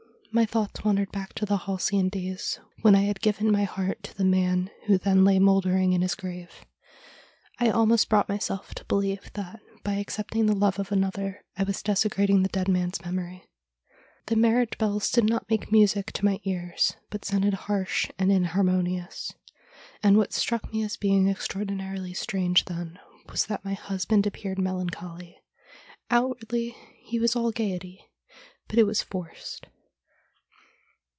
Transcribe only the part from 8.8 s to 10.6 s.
believe that, by accepting the